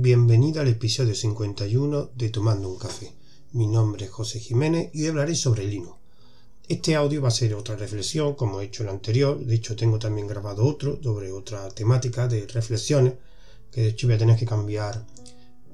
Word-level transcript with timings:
Bienvenido 0.00 0.60
al 0.60 0.68
episodio 0.68 1.12
51 1.12 2.10
de 2.14 2.30
Tomando 2.30 2.68
un 2.68 2.78
Café. 2.78 3.12
Mi 3.50 3.66
nombre 3.66 4.04
es 4.04 4.12
José 4.12 4.38
Jiménez 4.38 4.90
y 4.94 5.02
hoy 5.02 5.08
hablaré 5.08 5.34
sobre 5.34 5.64
Linux. 5.64 5.96
Este 6.68 6.94
audio 6.94 7.20
va 7.20 7.28
a 7.28 7.32
ser 7.32 7.52
otra 7.54 7.74
reflexión, 7.74 8.36
como 8.36 8.60
he 8.60 8.66
hecho 8.66 8.84
el 8.84 8.90
anterior. 8.90 9.44
De 9.44 9.56
hecho, 9.56 9.74
tengo 9.74 9.98
también 9.98 10.28
grabado 10.28 10.64
otro 10.64 11.00
sobre 11.02 11.32
otra 11.32 11.68
temática 11.70 12.28
de 12.28 12.46
reflexiones, 12.46 13.14
que 13.72 13.80
de 13.80 13.88
hecho 13.88 14.06
voy 14.06 14.14
a 14.14 14.18
tener 14.18 14.38
que 14.38 14.46
cambiar 14.46 15.04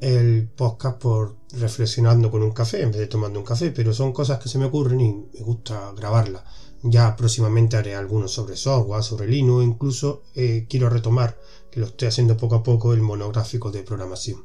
el 0.01 0.49
podcast 0.49 0.99
por 0.99 1.37
reflexionando 1.53 2.31
con 2.31 2.43
un 2.43 2.53
café 2.53 2.81
en 2.81 2.93
vez 2.93 3.01
de 3.01 3.09
tomando 3.09 3.39
un 3.39 3.45
café, 3.45 3.73
pero 3.73 3.93
son 3.93 4.15
cosas 4.15 4.39
que 4.39 4.49
se 4.49 4.57
me 4.57 4.65
ocurren 4.65 5.03
y 5.03 5.13
me 5.35 5.41
gusta 5.41 5.93
grabarlas. 5.95 6.45
Ya 6.83 7.15
próximamente 7.17 7.77
haré 7.77 7.95
algunos 7.95 8.33
sobre 8.33 8.57
software, 8.57 9.03
sobre 9.03 9.27
Linux, 9.27 9.65
incluso 9.65 10.23
eh, 10.35 10.67
quiero 10.69 10.91
retomar, 10.91 11.39
lo 11.81 11.87
estoy 11.87 12.09
haciendo 12.09 12.37
poco 12.37 12.57
a 12.57 12.63
poco, 12.63 12.93
el 12.93 13.01
monográfico 13.01 13.71
de 13.71 13.83
programación. 13.83 14.45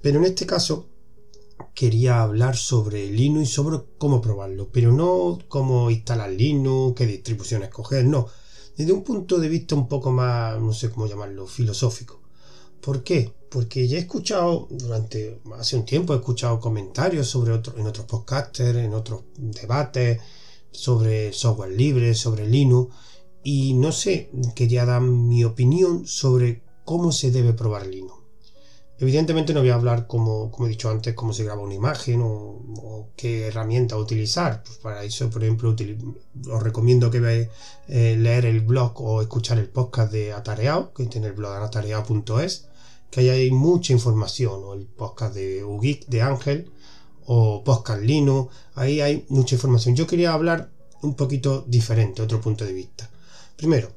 Pero 0.00 0.18
en 0.18 0.24
este 0.24 0.46
caso 0.46 0.88
quería 1.74 2.22
hablar 2.22 2.56
sobre 2.56 3.10
Linux 3.10 3.48
y 3.48 3.52
sobre 3.52 3.78
cómo 3.98 4.20
probarlo, 4.20 4.68
pero 4.70 4.92
no 4.92 5.38
cómo 5.48 5.90
instalar 5.90 6.30
Linux, 6.30 6.96
qué 6.96 7.06
distribución 7.06 7.62
escoger, 7.62 8.04
no, 8.04 8.28
desde 8.76 8.92
un 8.92 9.02
punto 9.02 9.38
de 9.38 9.48
vista 9.48 9.74
un 9.74 9.88
poco 9.88 10.10
más, 10.10 10.60
no 10.60 10.72
sé 10.72 10.90
cómo 10.90 11.06
llamarlo, 11.06 11.46
filosófico. 11.46 12.20
¿Por 12.80 13.02
qué? 13.02 13.32
Porque 13.48 13.88
ya 13.88 13.96
he 13.96 14.00
escuchado 14.00 14.66
durante 14.70 15.40
hace 15.58 15.76
un 15.76 15.84
tiempo 15.84 16.12
he 16.12 16.16
escuchado 16.16 16.60
comentarios 16.60 17.28
sobre 17.28 17.52
otro, 17.52 17.78
en 17.78 17.86
otros 17.86 18.06
podcasters, 18.06 18.78
en 18.78 18.92
otros 18.92 19.22
debates 19.36 20.20
sobre 20.70 21.32
software 21.32 21.70
libre, 21.72 22.14
sobre 22.14 22.46
Linux 22.48 22.94
y 23.44 23.74
no 23.74 23.92
sé, 23.92 24.30
quería 24.54 24.84
dar 24.84 25.02
mi 25.02 25.44
opinión 25.44 26.06
sobre 26.06 26.62
cómo 26.84 27.12
se 27.12 27.30
debe 27.30 27.52
probar 27.52 27.86
Linux. 27.86 28.14
Evidentemente 28.98 29.52
no 29.52 29.60
voy 29.60 29.70
a 29.70 29.74
hablar 29.74 30.06
como, 30.06 30.50
como 30.50 30.66
he 30.66 30.70
dicho 30.70 30.88
antes, 30.88 31.14
cómo 31.14 31.32
se 31.32 31.44
graba 31.44 31.62
una 31.62 31.74
imagen 31.74 32.20
o, 32.22 33.10
qué 33.16 33.48
herramienta 33.48 33.96
utilizar. 33.96 34.62
Pues 34.64 34.78
para 34.78 35.04
eso, 35.04 35.28
por 35.30 35.44
ejemplo, 35.44 35.74
os 36.50 36.62
recomiendo 36.62 37.10
que 37.10 37.20
veáis 37.20 37.48
eh, 37.88 38.16
leer 38.18 38.46
el 38.46 38.60
blog 38.60 39.00
o 39.00 39.20
escuchar 39.20 39.58
el 39.58 39.68
podcast 39.68 40.12
de 40.12 40.32
Atareado, 40.32 40.92
que 40.94 41.06
tiene 41.06 41.28
el 41.28 41.34
blog 41.34 41.52
atareado.es 41.52 42.68
que 43.14 43.20
ahí 43.20 43.28
hay 43.28 43.50
mucha 43.52 43.92
información, 43.92 44.62
o 44.64 44.74
el 44.74 44.86
podcast 44.86 45.36
de 45.36 45.62
Ugeek 45.62 46.06
de 46.06 46.22
Ángel, 46.22 46.72
o 47.26 47.62
podcast 47.62 48.02
Linux, 48.02 48.52
ahí 48.74 49.00
hay 49.00 49.24
mucha 49.28 49.54
información. 49.54 49.94
Yo 49.94 50.08
quería 50.08 50.32
hablar 50.32 50.70
un 51.02 51.14
poquito 51.14 51.64
diferente, 51.68 52.22
otro 52.22 52.40
punto 52.40 52.64
de 52.64 52.72
vista. 52.72 53.08
Primero, 53.56 53.90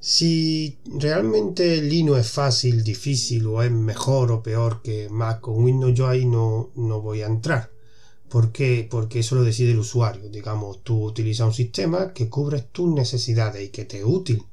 si 0.00 0.78
realmente 0.84 1.82
Linux 1.82 2.20
es 2.20 2.30
fácil, 2.30 2.84
difícil 2.84 3.46
o 3.46 3.62
es 3.62 3.70
mejor 3.70 4.30
o 4.30 4.42
peor 4.42 4.82
que 4.82 5.08
Mac 5.08 5.46
o 5.48 5.52
Windows, 5.52 5.94
yo 5.94 6.06
ahí 6.08 6.24
no, 6.24 6.70
no 6.76 7.00
voy 7.00 7.22
a 7.22 7.26
entrar. 7.26 7.70
¿Por 8.28 8.52
qué? 8.52 8.86
Porque 8.90 9.20
eso 9.20 9.34
lo 9.36 9.44
decide 9.44 9.72
el 9.72 9.78
usuario. 9.78 10.28
Digamos, 10.28 10.82
tú 10.82 11.04
utilizas 11.04 11.46
un 11.46 11.54
sistema 11.54 12.12
que 12.12 12.28
cubre 12.28 12.62
tus 12.72 12.92
necesidades 12.92 13.64
y 13.64 13.70
que 13.70 13.84
te 13.84 13.98
es 13.98 14.04
útil 14.04 14.44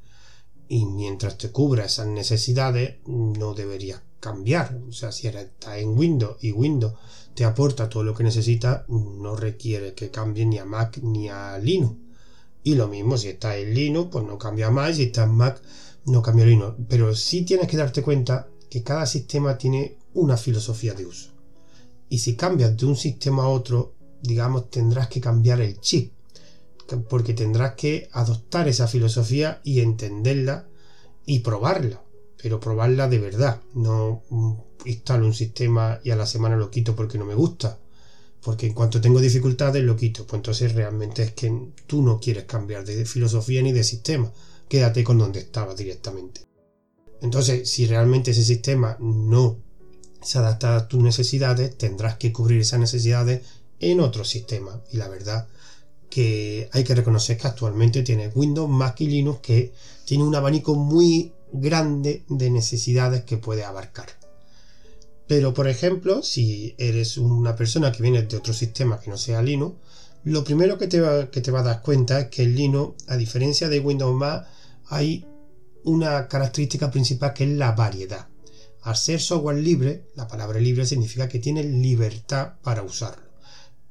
y 0.67 0.85
mientras 0.85 1.37
te 1.37 1.51
cubra 1.51 1.85
esas 1.85 2.07
necesidades 2.07 2.97
no 3.05 3.53
deberías 3.53 4.01
cambiar. 4.19 4.79
O 4.87 4.91
sea, 4.91 5.11
si 5.11 5.27
estás 5.27 5.77
en 5.77 5.97
Windows 5.97 6.37
y 6.41 6.51
Windows 6.51 6.93
te 7.35 7.45
aporta 7.45 7.89
todo 7.89 8.03
lo 8.03 8.13
que 8.15 8.23
necesitas, 8.23 8.87
no 8.89 9.35
requiere 9.35 9.93
que 9.93 10.09
cambie 10.09 10.45
ni 10.45 10.57
a 10.57 10.65
Mac 10.65 10.97
ni 11.01 11.29
a 11.29 11.57
Linux. 11.57 12.02
Y 12.63 12.75
lo 12.75 12.87
mismo, 12.87 13.17
si 13.17 13.29
estás 13.29 13.57
en 13.57 13.73
Linux, 13.73 14.09
pues 14.11 14.25
no 14.25 14.37
cambia 14.37 14.71
más, 14.71 14.95
si 14.95 15.03
estás 15.03 15.27
en 15.27 15.35
Mac, 15.35 15.61
no 16.05 16.21
cambia 16.21 16.45
Linux. 16.45 16.75
Pero 16.87 17.15
sí 17.15 17.43
tienes 17.43 17.67
que 17.67 17.77
darte 17.77 18.01
cuenta 18.01 18.47
que 18.69 18.83
cada 18.83 19.05
sistema 19.05 19.57
tiene 19.57 19.97
una 20.13 20.37
filosofía 20.37 20.93
de 20.93 21.05
uso. 21.05 21.29
Y 22.09 22.19
si 22.19 22.35
cambias 22.35 22.77
de 22.77 22.85
un 22.85 22.95
sistema 22.95 23.43
a 23.43 23.47
otro, 23.47 23.93
digamos, 24.21 24.69
tendrás 24.69 25.07
que 25.07 25.19
cambiar 25.19 25.61
el 25.61 25.79
chip 25.79 26.13
porque 27.09 27.33
tendrás 27.33 27.73
que 27.73 28.09
adoptar 28.11 28.67
esa 28.67 28.87
filosofía 28.87 29.61
y 29.63 29.79
entenderla 29.79 30.67
y 31.25 31.39
probarla, 31.39 32.01
pero 32.41 32.59
probarla 32.59 33.07
de 33.07 33.19
verdad, 33.19 33.61
no 33.73 34.23
instalo 34.85 35.25
un 35.25 35.33
sistema 35.33 35.99
y 36.03 36.11
a 36.11 36.15
la 36.15 36.25
semana 36.25 36.57
lo 36.57 36.69
quito 36.69 36.95
porque 36.95 37.17
no 37.17 37.25
me 37.25 37.35
gusta, 37.35 37.79
porque 38.43 38.67
en 38.67 38.73
cuanto 38.73 38.99
tengo 38.99 39.19
dificultades 39.19 39.83
lo 39.83 39.95
quito, 39.95 40.27
pues 40.27 40.39
entonces 40.39 40.73
realmente 40.73 41.23
es 41.23 41.31
que 41.31 41.71
tú 41.87 42.01
no 42.01 42.19
quieres 42.19 42.43
cambiar 42.43 42.83
de 42.85 43.05
filosofía 43.05 43.61
ni 43.61 43.71
de 43.71 43.83
sistema, 43.83 44.31
quédate 44.67 45.03
con 45.03 45.17
donde 45.17 45.39
estabas 45.39 45.77
directamente. 45.77 46.41
Entonces, 47.21 47.69
si 47.69 47.87
realmente 47.87 48.31
ese 48.31 48.43
sistema 48.43 48.97
no 48.99 49.57
se 50.21 50.37
adapta 50.39 50.75
a 50.75 50.87
tus 50.87 51.01
necesidades, 51.01 51.77
tendrás 51.77 52.17
que 52.17 52.33
cubrir 52.33 52.59
esas 52.59 52.81
necesidades 52.81 53.43
en 53.79 54.01
otro 54.01 54.25
sistema. 54.25 54.81
Y 54.91 54.97
la 54.97 55.07
verdad 55.07 55.47
que 56.09 56.69
hay 56.73 56.83
que 56.83 56.95
reconocer 56.95 57.37
que 57.37 57.47
actualmente 57.47 58.03
tiene 58.03 58.27
Windows, 58.27 58.69
Mac 58.69 58.99
y 59.01 59.07
Linux 59.07 59.39
que 59.39 59.73
tiene 60.05 60.23
un 60.25 60.35
abanico 60.35 60.75
muy 60.75 61.31
grande 61.53 62.23
de 62.27 62.49
necesidades 62.49 63.23
que 63.23 63.37
puede 63.37 63.63
abarcar. 63.63 64.22
Pero 65.35 65.51
por 65.51 65.67
ejemplo, 65.67 66.21
si 66.21 66.75
eres 66.77 67.17
una 67.17 67.55
persona 67.55 67.91
que 67.91 68.03
viene 68.03 68.21
de 68.21 68.37
otro 68.37 68.53
sistema 68.53 68.99
que 68.99 69.09
no 69.09 69.17
sea 69.17 69.41
Linux, 69.41 69.77
lo 70.25 70.43
primero 70.43 70.77
que 70.77 70.85
te, 70.85 71.01
va, 71.01 71.31
que 71.31 71.41
te 71.41 71.49
a 71.49 71.63
dar 71.63 71.81
cuenta 71.81 72.19
es 72.19 72.27
que 72.27 72.43
en 72.43 72.55
Linux, 72.55 73.03
a 73.07 73.17
diferencia 73.17 73.67
de 73.67 73.79
Windows 73.79 74.15
Mac, 74.15 74.45
hay 74.89 75.25
una 75.85 76.27
característica 76.27 76.91
principal 76.91 77.33
que 77.33 77.45
es 77.45 77.49
la 77.49 77.71
variedad. 77.71 78.27
Al 78.83 78.95
ser 78.95 79.19
software 79.19 79.57
libre, 79.57 80.05
la 80.13 80.27
palabra 80.27 80.59
libre 80.59 80.85
significa 80.85 81.27
que 81.27 81.39
tiene 81.39 81.63
libertad 81.63 82.53
para 82.61 82.83
usarlo. 82.83 83.25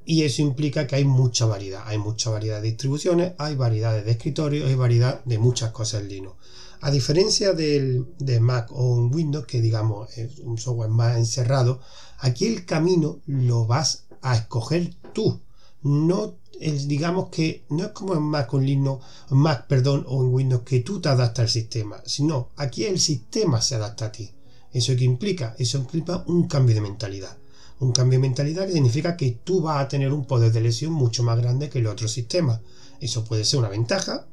Y 0.05 0.23
eso 0.23 0.41
implica 0.41 0.87
que 0.87 0.95
hay 0.95 1.03
mucha 1.03 1.45
variedad. 1.45 1.83
Hay 1.87 1.97
mucha 1.97 2.29
variedad 2.29 2.61
de 2.61 2.69
distribuciones, 2.69 3.33
hay 3.37 3.55
variedades 3.55 4.05
de 4.05 4.11
escritorios, 4.11 4.69
hay 4.69 4.75
variedad 4.75 5.21
de 5.25 5.39
muchas 5.39 5.71
cosas 5.71 6.03
en 6.03 6.07
Linux. 6.07 6.37
A 6.85 6.91
diferencia 6.91 7.53
del, 7.53 8.07
de 8.19 8.41
Mac 8.41 8.67
o 8.73 8.97
en 8.97 9.15
Windows, 9.15 9.45
que 9.45 9.61
digamos 9.61 10.17
es 10.17 10.39
un 10.39 10.57
software 10.57 10.89
más 10.89 11.15
encerrado, 11.15 11.79
aquí 12.19 12.45
el 12.45 12.65
camino 12.65 13.21
lo 13.25 13.65
vas 13.65 14.03
a 14.21 14.35
escoger 14.35 14.93
tú. 15.13 15.39
No 15.81 16.35
digamos 16.59 17.29
que 17.29 17.63
no 17.69 17.85
es 17.85 17.91
como 17.91 18.15
en 18.15 18.23
Mac 18.23 18.53
o 18.53 18.59
en 18.59 18.65
Linux, 18.65 19.05
Mac, 19.29 19.65
perdón, 19.67 20.05
o 20.09 20.23
en 20.23 20.33
Windows 20.33 20.63
que 20.63 20.81
tú 20.81 20.99
te 20.99 21.07
adaptas 21.07 21.43
al 21.43 21.49
sistema, 21.49 22.01
sino 22.05 22.49
aquí 22.57 22.83
el 22.83 22.99
sistema 22.99 23.61
se 23.61 23.75
adapta 23.75 24.07
a 24.07 24.11
ti. 24.11 24.29
¿Eso 24.73 24.93
qué 24.97 25.05
implica? 25.05 25.55
Eso 25.57 25.77
implica 25.77 26.25
un 26.27 26.49
cambio 26.49 26.75
de 26.75 26.81
mentalidad. 26.81 27.37
Un 27.79 27.93
cambio 27.93 28.19
de 28.19 28.27
mentalidad 28.27 28.67
que 28.67 28.73
significa 28.73 29.15
que 29.15 29.39
tú 29.41 29.61
vas 29.61 29.85
a 29.85 29.87
tener 29.87 30.11
un 30.11 30.25
poder 30.25 30.51
de 30.51 30.59
lesión 30.59 30.91
mucho 30.91 31.23
más 31.23 31.37
grande 31.37 31.69
que 31.69 31.79
el 31.79 31.87
otro 31.87 32.09
sistema. 32.09 32.61
Eso 32.99 33.23
puede 33.23 33.45
ser 33.45 33.59
una 33.59 33.69
ventaja 33.69 34.27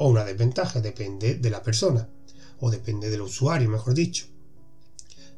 o 0.00 0.08
una 0.08 0.24
desventaja, 0.24 0.80
depende 0.80 1.34
de 1.34 1.50
la 1.50 1.62
persona 1.62 2.08
o 2.58 2.70
depende 2.70 3.10
del 3.10 3.20
usuario, 3.20 3.68
mejor 3.68 3.92
dicho. 3.92 4.26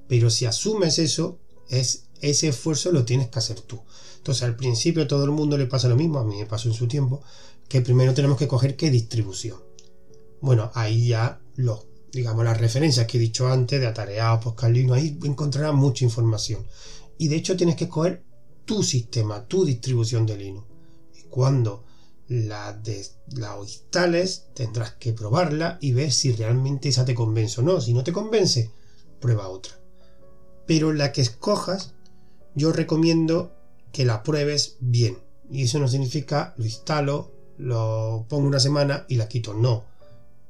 Pero 0.07 0.31
si 0.31 0.47
asumes 0.47 1.01
eso, 1.01 1.41
es, 1.69 2.05
ese 2.21 2.47
esfuerzo 2.47 2.93
lo 2.93 3.05
tienes 3.05 3.29
que 3.29 3.41
hacer 3.41 3.61
tú. 3.61 3.83
Entonces 4.19 4.45
al 4.45 4.55
principio 4.55 5.03
a 5.03 5.09
todo 5.09 5.25
el 5.25 5.33
mundo 5.33 5.59
le 5.59 5.67
pasa 5.67 5.89
lo 5.89 5.97
mismo, 5.97 6.21
a 6.21 6.25
mí 6.25 6.39
me 6.39 6.47
pasó 6.47 6.69
en 6.69 6.75
su 6.75 6.87
tiempo, 6.87 7.23
que 7.69 7.81
primero 7.81 8.15
tenemos 8.15 8.39
que 8.39 8.47
coger 8.47 8.77
qué 8.77 8.89
distribución. 8.89 9.59
Bueno, 10.41 10.71
ahí 10.75 11.09
ya 11.09 11.41
lo 11.57 11.89
digamos, 12.13 12.45
las 12.45 12.61
referencias 12.61 13.07
que 13.07 13.17
he 13.17 13.21
dicho 13.21 13.49
antes 13.49 13.81
de 13.81 13.87
Atareado, 13.87 14.39
Poscalino, 14.39 14.95
ahí 14.95 15.19
encontrarás 15.25 15.75
mucha 15.75 16.05
información 16.05 16.65
y 17.19 17.27
de 17.29 17.37
hecho 17.37 17.57
tienes 17.57 17.75
que 17.75 17.85
escoger 17.85 18.23
tu 18.65 18.85
sistema, 18.85 19.45
tu 19.49 19.65
distribución 19.65 20.25
de 20.25 20.37
Linux. 20.37 20.67
Y 21.19 21.23
cuando 21.23 21.85
la, 22.29 22.81
la 23.35 23.59
instales, 23.61 24.47
tendrás 24.55 24.93
que 24.93 25.13
probarla 25.13 25.79
y 25.81 25.93
ver 25.93 26.13
si 26.13 26.33
realmente 26.33 26.89
esa 26.89 27.05
te 27.05 27.15
convence 27.15 27.61
o 27.61 27.65
no. 27.65 27.81
Si 27.81 27.93
no 27.93 28.05
te 28.05 28.13
convence, 28.13 28.71
prueba 29.21 29.49
otra. 29.49 29.73
Pero 30.67 30.93
la 30.93 31.13
que 31.13 31.21
escojas, 31.21 31.95
yo 32.55 32.73
recomiendo 32.73 33.53
que 33.93 34.05
la 34.05 34.23
pruebes 34.23 34.77
bien. 34.81 35.19
Y 35.51 35.65
eso 35.65 35.79
no 35.79 35.89
significa 35.89 36.55
lo 36.57 36.65
instalo, 36.65 37.31
lo 37.59 38.27
pongo 38.29 38.47
una 38.47 38.61
semana 38.61 39.05
y 39.09 39.17
la 39.17 39.29
quito. 39.29 39.55
No. 39.55 39.85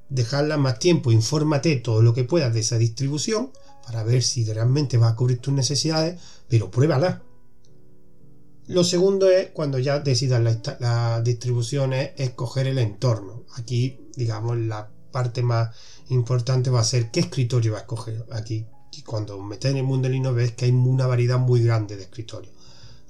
Dejarla 0.09 0.59
más 0.59 0.79
tiempo, 0.79 1.11
infórmate 1.11 1.77
todo 1.77 2.03
lo 2.03 2.15
que 2.15 2.25
puedas 2.25 2.53
de 2.55 2.61
esa 2.61 2.79
distribución 2.79 3.51
para 3.87 4.05
ver 4.05 4.23
si 4.23 4.45
realmente 4.45 4.99
va 4.99 5.09
a 5.09 5.17
cubrir 5.17 5.39
tus 5.39 5.55
necesidades, 5.55 6.21
pero 6.49 6.71
pruébala. 6.71 7.23
Lo 8.73 8.85
segundo 8.85 9.29
es 9.29 9.51
cuando 9.51 9.79
ya 9.79 9.99
decidas 9.99 10.41
la, 10.41 10.77
la 10.81 11.21
distribución 11.21 11.93
es 11.93 12.13
escoger 12.17 12.67
el 12.67 12.79
entorno. 12.79 13.45
Aquí, 13.57 13.99
digamos, 14.17 14.57
la 14.57 14.89
parte 15.11 15.43
más 15.43 15.77
importante 16.09 16.71
va 16.71 16.81
a 16.81 16.85
ser 16.85 17.11
qué 17.11 17.21
escritorio 17.21 17.73
va 17.73 17.79
a 17.79 17.81
escoger. 17.83 18.25
Aquí, 18.33 18.65
cuando 19.05 19.39
metes 19.43 19.71
en 19.71 19.77
el 19.77 19.85
mundo 19.85 20.09
de 20.09 20.15
Linux 20.15 20.35
ves 20.35 20.53
que 20.53 20.65
hay 20.65 20.71
una 20.71 21.07
variedad 21.07 21.39
muy 21.39 21.63
grande 21.63 21.97
de 21.97 22.05
escritorios. 22.05 22.55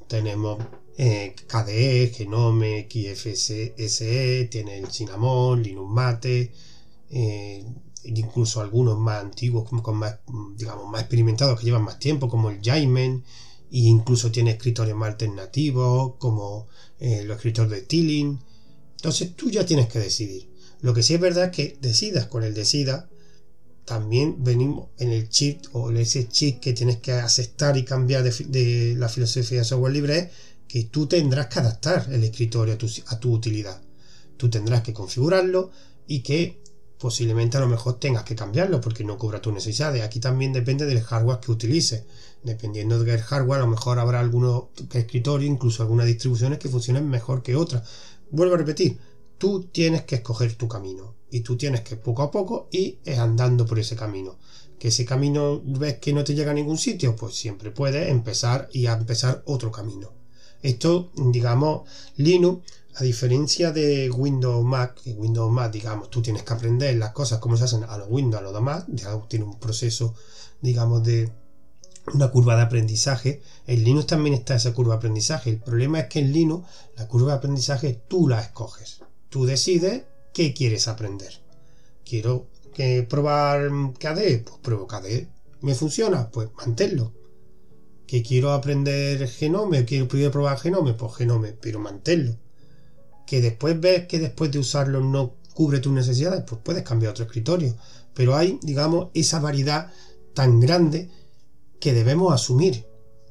Tenemos 0.09 0.59
eh, 0.99 1.37
KDE, 1.47 2.13
Genome, 2.13 2.89
XFSE, 2.91 4.49
tiene 4.51 4.79
el 4.79 4.91
Cinnamon, 4.91 5.63
Linux 5.63 5.91
Mate, 5.93 6.53
eh, 7.11 7.65
incluso 8.05 8.61
algunos 8.61 8.99
más 8.99 9.23
antiguos, 9.23 9.69
con 9.81 9.97
más, 9.97 10.19
digamos, 10.57 10.89
más 10.91 11.03
experimentados 11.03 11.59
que 11.61 11.67
llevan 11.67 11.85
más 11.85 12.01
tiempo, 12.01 12.29
como 12.29 12.51
el 12.51 12.61
Jaimen, 12.61 13.23
e 13.73 13.79
incluso 13.79 14.31
tiene 14.31 14.51
escritores 14.51 14.95
más 14.95 15.13
alternativos, 15.13 16.17
como 16.19 16.69
eh, 17.01 17.25
los 17.25 17.37
escritores 17.37 17.71
de 17.71 17.83
Tilling. 17.83 18.39
Entonces 18.97 19.35
tú 19.35 19.51
ya 19.51 19.65
tienes 19.65 19.89
que 19.89 19.99
decidir. 19.99 20.49
Lo 20.83 20.93
que 20.93 21.03
sí 21.03 21.15
es 21.15 21.21
verdad 21.21 21.47
es 21.47 21.51
que 21.57 21.79
decidas 21.81 22.27
con 22.27 22.45
el 22.45 22.55
decida, 22.55 23.09
también 23.85 24.45
venimos 24.45 24.89
en 24.99 25.11
el 25.11 25.29
chip 25.29 25.65
o 25.73 25.91
ese 25.91 26.29
chip 26.29 26.61
que 26.61 26.73
tienes 26.73 26.99
que 26.99 27.13
aceptar 27.13 27.77
y 27.77 27.85
cambiar 27.85 28.23
de, 28.23 28.95
la 28.97 29.09
filosofía 29.09 29.59
de 29.59 29.65
software 29.65 29.93
libre 29.93 30.31
que 30.69 30.85
tú 30.85 31.07
tendrás 31.07 31.49
que 31.49 31.59
adaptar 31.59 32.09
el 32.13 32.25
escritorio 32.25 32.75
a 32.75 32.79
tu, 32.79 32.89
a 33.07 33.19
tu 33.19 33.33
utilidad. 33.33 33.81
Tú 34.37 34.51
tendrás 34.51 34.83
que 34.83 34.93
configurarlo 34.93 35.71
y 36.07 36.21
que 36.21 36.62
posiblemente 37.03 37.57
a 37.57 37.61
lo 37.61 37.67
mejor 37.67 37.99
tengas 37.99 38.23
que 38.23 38.37
cambiarlo 38.37 38.81
porque 38.81 39.03
no 39.03 39.19
cubra 39.19 39.43
tus 39.43 39.53
necesidades. 39.53 40.05
Aquí 40.05 40.21
también 40.21 40.53
depende 40.53 40.87
del 40.87 41.01
hardware 41.03 41.41
que 41.41 41.51
utilices. 41.51 42.05
Dependiendo 42.45 43.03
del 43.03 43.21
hardware, 43.21 43.59
a 43.59 43.65
lo 43.65 43.67
mejor 43.67 43.99
habrá 43.99 44.21
algunos 44.21 44.67
escritorios, 44.93 45.51
incluso 45.51 45.83
algunas 45.83 46.07
distribuciones 46.07 46.61
que 46.61 46.69
funcionen 46.69 47.11
mejor 47.11 47.43
que 47.43 47.57
otras. 47.57 47.83
Vuelvo 48.31 48.55
a 48.55 48.59
repetir, 48.59 49.01
tú 49.37 49.65
tienes 49.65 50.03
que 50.03 50.15
escoger 50.15 50.55
tu 50.55 50.69
camino 50.69 51.17
y 51.29 51.41
tú 51.41 51.57
tienes 51.57 51.81
que 51.81 51.97
poco 51.97 52.23
a 52.23 52.31
poco 52.31 52.69
ir 52.71 53.01
andando 53.19 53.67
por 53.67 53.81
ese 53.81 53.97
camino. 53.97 54.39
Que 54.79 54.89
ese 54.89 55.05
camino 55.05 55.61
ves 55.65 55.99
que 55.99 56.13
no 56.13 56.23
te 56.23 56.37
llega 56.37 56.53
a 56.53 56.55
ningún 56.55 56.79
sitio, 56.79 57.17
pues 57.17 57.35
siempre 57.35 57.73
puedes 57.73 58.09
empezar 58.11 58.69
y 58.73 58.87
a 58.87 58.93
empezar 58.93 59.43
otro 59.47 59.73
camino. 59.73 60.13
Esto, 60.63 61.11
digamos, 61.17 61.83
Linux 62.15 62.63
a 62.95 63.05
diferencia 63.05 63.73
de 63.73 64.11
Windows 64.11 64.65
Mac, 64.65 65.01
que 65.03 65.13
Windows 65.13 65.51
Mac, 65.51 65.73
digamos, 65.73 66.11
tú 66.11 66.21
tienes 66.21 66.43
que 66.43 66.53
aprender 66.53 66.95
las 66.97 67.13
cosas 67.13 67.39
como 67.39 67.57
se 67.57 67.65
hacen 67.65 67.85
a 67.85 67.97
los 67.97 68.09
Windows, 68.11 68.41
a 68.41 68.45
los 68.45 68.53
demás, 68.53 68.85
digamos, 68.87 69.29
tiene 69.29 69.47
un 69.47 69.59
proceso, 69.59 70.15
digamos, 70.61 71.03
de 71.03 71.33
una 72.13 72.31
curva 72.31 72.57
de 72.57 72.63
aprendizaje. 72.63 73.41
En 73.67 73.83
Linux 73.83 74.09
también 74.09 74.35
está 74.35 74.57
esa 74.57 74.75
curva 74.75 74.95
de 74.95 74.99
aprendizaje. 74.99 75.51
El 75.51 75.61
problema 75.61 76.01
es 76.01 76.09
que 76.09 76.19
en 76.19 76.33
Linux 76.33 76.69
la 76.97 77.09
curva 77.09 77.33
de 77.33 77.39
aprendizaje 77.39 78.03
tú 78.09 78.29
la 78.29 78.41
escoges. 78.41 79.01
Tú 79.31 79.47
decides 79.47 80.03
qué 80.35 80.53
quieres 80.53 80.87
aprender. 80.87 81.41
Quiero 82.05 82.49
que 82.75 83.03
probar 83.05 83.71
KDE, 83.99 84.39
pues 84.41 84.59
pruebo 84.61 84.87
KDE. 84.87 85.29
¿Me 85.63 85.75
funciona? 85.75 86.31
Pues 86.31 86.51
manténlo. 86.59 87.15
Que 88.07 88.23
quiero 88.23 88.53
aprender 88.53 89.27
Genome, 89.29 89.87
quiero 89.87 90.09
probar 90.31 90.59
Genome, 90.59 90.93
pues 90.93 91.15
Genome, 91.15 91.53
pero 91.53 91.79
manténlo 91.79 92.37
que 93.27 93.41
después 93.41 93.81
ves 93.81 94.07
que 94.07 94.19
después 94.19 94.51
de 94.51 94.59
usarlo 94.59 95.01
no 95.01 95.35
cubre 95.55 95.81
tus 95.81 95.93
necesidades, 95.93 96.45
pues 96.47 96.61
puedes 96.65 96.83
cambiar 96.83 97.13
otro 97.13 97.25
escritorio. 97.25 97.77
Pero 98.15 98.37
hay, 98.37 98.59
digamos, 98.63 99.09
esa 99.15 99.41
variedad 99.41 99.93
tan 100.35 100.61
grande 100.61 101.11
que 101.81 101.93
debemos 101.93 102.33
asumir. 102.33 102.87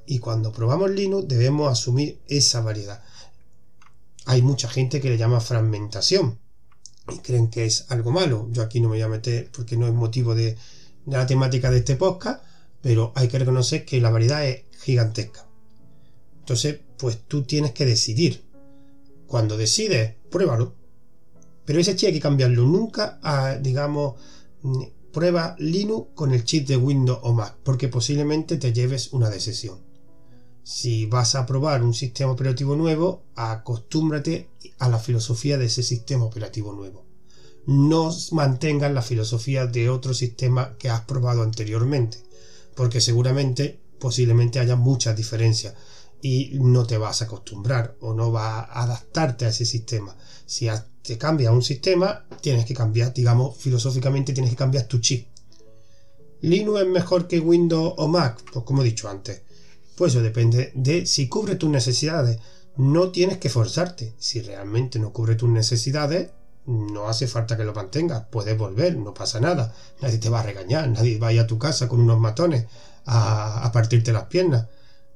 Y 0.05 0.19
cuando 0.19 0.51
probamos 0.51 0.91
Linux 0.91 1.27
debemos 1.27 1.71
asumir 1.71 2.19
esa 2.27 2.61
variedad. 2.61 3.03
Hay 4.25 4.41
mucha 4.41 4.67
gente 4.67 5.01
que 5.01 5.09
le 5.09 5.17
llama 5.17 5.39
fragmentación 5.39 6.39
y 7.11 7.19
creen 7.19 7.49
que 7.49 7.65
es 7.65 7.85
algo 7.89 8.11
malo. 8.11 8.47
Yo 8.51 8.61
aquí 8.61 8.79
no 8.79 8.89
me 8.89 8.95
voy 8.95 9.01
a 9.01 9.07
meter 9.07 9.49
porque 9.51 9.77
no 9.77 9.87
es 9.87 9.93
motivo 9.93 10.35
de, 10.35 10.57
de 11.05 11.17
la 11.17 11.25
temática 11.25 11.71
de 11.71 11.79
este 11.79 11.95
podcast, 11.95 12.43
pero 12.81 13.11
hay 13.15 13.27
que 13.27 13.39
reconocer 13.39 13.85
que 13.85 14.01
la 14.01 14.11
variedad 14.11 14.45
es 14.45 14.63
gigantesca. 14.81 15.47
Entonces, 16.39 16.79
pues 16.97 17.19
tú 17.27 17.43
tienes 17.43 17.71
que 17.71 17.85
decidir 17.85 18.50
cuando 19.31 19.55
decides, 19.55 20.15
pruébalo. 20.29 20.75
Pero 21.63 21.79
ese 21.79 21.95
chip 21.95 22.07
hay 22.07 22.13
que 22.15 22.19
cambiarlo 22.19 22.63
nunca 22.63 23.17
a, 23.23 23.55
digamos, 23.55 24.15
prueba 25.13 25.55
Linux 25.57 26.09
con 26.15 26.33
el 26.33 26.43
chip 26.43 26.67
de 26.67 26.75
Windows 26.75 27.19
o 27.23 27.31
Mac, 27.31 27.55
porque 27.63 27.87
posiblemente 27.87 28.57
te 28.57 28.73
lleves 28.73 29.13
una 29.13 29.29
decisión. 29.29 29.79
Si 30.63 31.05
vas 31.05 31.35
a 31.35 31.45
probar 31.45 31.81
un 31.81 31.93
sistema 31.93 32.33
operativo 32.33 32.75
nuevo, 32.75 33.23
acostúmbrate 33.35 34.49
a 34.79 34.89
la 34.89 34.99
filosofía 34.99 35.57
de 35.57 35.67
ese 35.67 35.81
sistema 35.81 36.25
operativo 36.25 36.73
nuevo. 36.73 37.05
No 37.65 38.13
mantengas 38.31 38.91
la 38.91 39.01
filosofía 39.01 39.65
de 39.65 39.89
otro 39.89 40.13
sistema 40.13 40.75
que 40.77 40.89
has 40.89 41.05
probado 41.05 41.41
anteriormente, 41.41 42.17
porque 42.75 42.99
seguramente, 42.99 43.79
posiblemente 43.97 44.59
haya 44.59 44.75
muchas 44.75 45.15
diferencias 45.15 45.73
y 46.21 46.51
no 46.59 46.85
te 46.85 46.97
vas 46.97 47.21
a 47.21 47.25
acostumbrar 47.25 47.95
o 48.01 48.13
no 48.13 48.31
vas 48.31 48.67
a 48.69 48.83
adaptarte 48.83 49.45
a 49.45 49.49
ese 49.49 49.65
sistema. 49.65 50.15
Si 50.45 50.67
te 51.01 51.17
cambia 51.17 51.51
un 51.51 51.63
sistema, 51.63 52.25
tienes 52.41 52.65
que 52.65 52.73
cambiar, 52.73 53.13
digamos, 53.13 53.57
filosóficamente 53.57 54.33
tienes 54.33 54.51
que 54.51 54.57
cambiar 54.57 54.85
tu 54.85 54.99
chip. 54.99 55.27
¿Linux 56.41 56.81
es 56.81 56.87
mejor 56.87 57.27
que 57.27 57.39
Windows 57.39 57.93
o 57.97 58.07
Mac? 58.07 58.43
Pues 58.51 58.65
como 58.65 58.81
he 58.81 58.85
dicho 58.85 59.09
antes. 59.09 59.41
Pues 59.95 60.13
eso 60.13 60.23
depende 60.23 60.71
de 60.75 61.05
si 61.05 61.27
cubre 61.27 61.55
tus 61.55 61.69
necesidades. 61.69 62.39
No 62.77 63.11
tienes 63.11 63.37
que 63.37 63.49
forzarte. 63.49 64.15
Si 64.17 64.41
realmente 64.41 64.97
no 64.97 65.13
cubre 65.13 65.35
tus 65.35 65.49
necesidades, 65.49 66.31
no 66.65 67.07
hace 67.07 67.27
falta 67.27 67.57
que 67.57 67.63
lo 67.63 67.73
mantengas. 67.73 68.25
Puedes 68.31 68.57
volver, 68.57 68.97
no 68.97 69.13
pasa 69.13 69.39
nada. 69.39 69.75
Nadie 70.01 70.17
te 70.17 70.29
va 70.29 70.39
a 70.39 70.43
regañar, 70.43 70.89
nadie 70.89 71.19
va 71.19 71.27
a 71.27 71.33
ir 71.33 71.39
a 71.41 71.47
tu 71.47 71.59
casa 71.59 71.87
con 71.87 71.99
unos 71.99 72.19
matones 72.19 72.65
a, 73.05 73.63
a 73.63 73.71
partirte 73.71 74.11
las 74.11 74.25
piernas. 74.25 74.67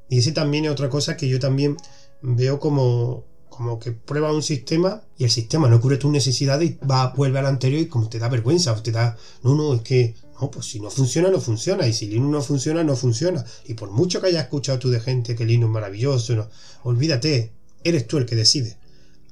Y 0.10 0.20
ese 0.20 0.32
también 0.32 0.66
es 0.66 0.72
otra 0.72 0.90
cosa 0.90 1.18
que 1.18 1.28
yo 1.28 1.40
también 1.40 1.78
veo 2.22 2.60
como, 2.60 3.24
como 3.50 3.80
que 3.80 3.92
prueba 3.92 4.34
un 4.34 4.44
sistema 4.44 5.02
y 5.18 5.24
el 5.24 5.32
sistema 5.32 5.70
no 5.70 5.80
cubre 5.80 5.98
tus 5.98 6.12
necesidades 6.12 6.72
y 6.72 6.86
va, 6.86 7.14
vuelve 7.16 7.40
al 7.40 7.46
anterior 7.46 7.82
y 7.82 7.88
como 7.88 8.10
te 8.10 8.20
da 8.20 8.28
vergüenza, 8.28 8.76
te 8.84 8.92
da, 8.92 9.18
no, 9.44 9.56
no, 9.56 9.74
es 9.76 9.82
que, 9.82 10.16
no, 10.42 10.52
pues 10.52 10.66
si 10.66 10.80
no 10.80 10.90
funciona, 10.90 11.30
no 11.30 11.40
funciona, 11.40 11.88
y 11.88 11.94
si 11.94 12.08
Linux 12.08 12.32
no 12.32 12.42
funciona, 12.42 12.84
no 12.84 12.96
funciona. 12.96 13.44
Y 13.66 13.76
por 13.76 13.92
mucho 13.92 14.20
que 14.20 14.28
hayas 14.28 14.44
escuchado 14.44 14.80
tú 14.80 14.90
de 14.90 15.00
gente 15.00 15.36
que 15.36 15.46
Linux 15.46 15.70
es 15.70 15.74
maravilloso, 15.74 16.50
olvídate, 16.84 17.54
eres 17.84 18.08
tú 18.08 18.18
el 18.18 18.26
que 18.26 18.36
decide. 18.36 18.78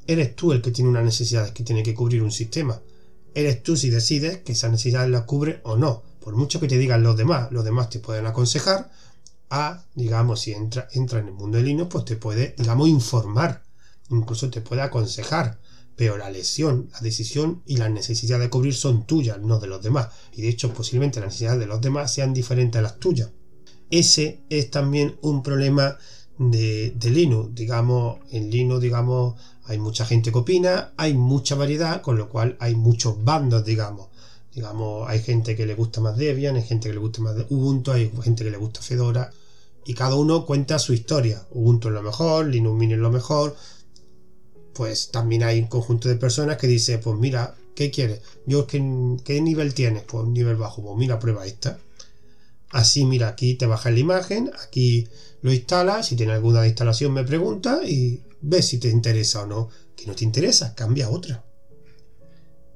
Eres 0.07 0.35
tú 0.35 0.51
el 0.51 0.61
que 0.61 0.71
tiene 0.71 0.89
unas 0.89 1.03
necesidades 1.03 1.51
que 1.51 1.63
tiene 1.63 1.83
que 1.83 1.93
cubrir 1.93 2.23
un 2.23 2.31
sistema. 2.31 2.81
Eres 3.35 3.63
tú 3.63 3.75
si 3.75 3.89
decides 3.89 4.37
que 4.39 4.51
esas 4.51 4.71
necesidades 4.71 5.09
las 5.09 5.23
cubre 5.23 5.59
o 5.63 5.75
no. 5.75 6.03
Por 6.19 6.35
mucho 6.35 6.59
que 6.59 6.67
te 6.67 6.77
digan 6.77 7.03
los 7.03 7.17
demás, 7.17 7.51
los 7.51 7.65
demás 7.65 7.89
te 7.89 7.99
pueden 7.99 8.25
aconsejar, 8.27 8.89
a, 9.49 9.85
digamos, 9.95 10.41
si 10.41 10.51
entra, 10.51 10.87
entra 10.91 11.19
en 11.19 11.27
el 11.27 11.33
mundo 11.33 11.57
de 11.57 11.63
Linux, 11.63 11.89
pues 11.91 12.05
te 12.05 12.15
puede, 12.15 12.55
digamos, 12.57 12.87
informar, 12.87 13.63
incluso 14.09 14.49
te 14.49 14.61
puede 14.61 14.81
aconsejar, 14.81 15.59
pero 15.95 16.17
la 16.17 16.29
lesión, 16.29 16.89
la 16.91 16.99
decisión 17.01 17.61
y 17.65 17.77
la 17.77 17.89
necesidad 17.89 18.39
de 18.39 18.49
cubrir 18.49 18.73
son 18.73 19.05
tuyas, 19.05 19.39
no 19.39 19.59
de 19.59 19.67
los 19.67 19.81
demás. 19.81 20.09
Y 20.31 20.41
de 20.41 20.49
hecho, 20.49 20.73
posiblemente 20.73 21.19
las 21.19 21.27
necesidades 21.27 21.59
de 21.59 21.67
los 21.67 21.81
demás 21.81 22.13
sean 22.13 22.33
diferentes 22.33 22.79
a 22.79 22.81
las 22.81 22.99
tuyas. 22.99 23.29
Ese 23.91 24.43
es 24.49 24.71
también 24.71 25.17
un 25.21 25.43
problema 25.43 25.97
de, 26.39 26.91
de 26.97 27.09
Linux. 27.11 27.53
Digamos, 27.53 28.19
en 28.31 28.49
Linux, 28.49 28.81
digamos, 28.81 29.35
hay 29.65 29.77
mucha 29.77 30.05
gente 30.05 30.31
que 30.31 30.37
opina, 30.39 30.93
hay 30.97 31.13
mucha 31.13 31.55
variedad, 31.55 32.01
con 32.01 32.17
lo 32.17 32.27
cual 32.29 32.57
hay 32.59 32.75
muchos 32.75 33.23
bandos, 33.23 33.63
digamos. 33.63 34.09
Digamos, 34.55 35.09
hay 35.09 35.19
gente 35.19 35.55
que 35.55 35.65
le 35.65 35.73
gusta 35.73 35.99
más 36.01 36.15
Debian, 36.15 36.55
hay 36.55 36.63
gente 36.63 36.89
que 36.89 36.93
le 36.93 36.99
gusta 36.99 37.21
más 37.21 37.35
Ubuntu, 37.49 37.91
hay 37.91 38.11
gente 38.23 38.43
que 38.43 38.51
le 38.51 38.57
gusta 38.57 38.81
Fedora 38.81 39.31
y 39.85 39.93
cada 39.93 40.15
uno 40.15 40.45
cuenta 40.45 40.79
su 40.79 40.93
historia. 40.93 41.45
Ubuntu 41.51 41.89
es 41.89 41.93
lo 41.93 42.01
mejor, 42.01 42.47
Linux 42.47 42.77
Mint 42.77 42.93
es 42.93 42.99
lo 42.99 43.11
mejor. 43.11 43.55
Pues 44.73 45.11
también 45.11 45.43
hay 45.43 45.59
un 45.59 45.67
conjunto 45.67 46.07
de 46.09 46.15
personas 46.15 46.57
que 46.57 46.67
dice, 46.67 46.97
pues 46.97 47.17
mira, 47.17 47.55
¿qué 47.75 47.91
quieres? 47.91 48.21
Yo, 48.45 48.65
¿qué, 48.65 48.79
qué 49.23 49.41
nivel 49.41 49.73
tienes? 49.73 50.03
Pues 50.03 50.25
nivel 50.27 50.55
bajo. 50.55 50.81
Pues 50.81 50.97
mira, 50.97 51.19
prueba 51.19 51.45
esta. 51.45 51.79
Así, 52.71 53.05
mira, 53.05 53.27
aquí 53.27 53.55
te 53.55 53.67
bajas 53.67 53.93
la 53.93 53.99
imagen, 53.99 54.51
aquí 54.65 55.07
lo 55.41 55.53
instalas, 55.53 56.07
si 56.07 56.15
tiene 56.15 56.31
alguna 56.31 56.65
instalación 56.65 57.13
me 57.13 57.23
pregunta 57.23 57.81
y 57.85 58.23
ves 58.41 58.67
si 58.67 58.79
te 58.79 58.89
interesa 58.89 59.43
o 59.43 59.45
no. 59.45 59.69
Que 59.95 60.07
no 60.07 60.15
te 60.15 60.23
interesa, 60.23 60.73
cambia 60.73 61.09
otra. 61.09 61.43